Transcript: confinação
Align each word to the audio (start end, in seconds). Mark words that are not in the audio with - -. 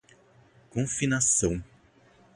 confinação 0.73 1.63